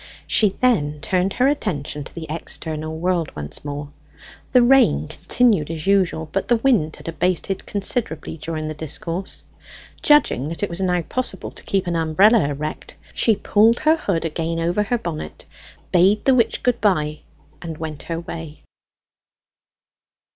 [0.25, 3.91] She then turned her attention to the external world once more.
[4.51, 9.43] The rain continued as usual, but the wind had abated considerably during the discourse.
[10.01, 14.25] Judging that it was now possible to keep an umbrella erect, she pulled her hood
[14.25, 15.45] again over her bonnet,
[15.91, 17.19] bade the witch good bye,
[17.61, 18.63] and went her way.